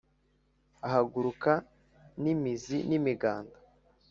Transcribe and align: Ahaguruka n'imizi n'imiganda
Ahaguruka 0.87 1.53
n'imizi 2.21 2.77
n'imiganda 2.89 3.55